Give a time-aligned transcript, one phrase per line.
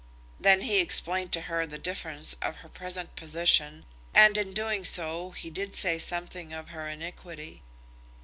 [0.39, 3.85] Then he explained to her the difference of her present position,
[4.15, 7.61] and in doing so he did say something of her iniquity.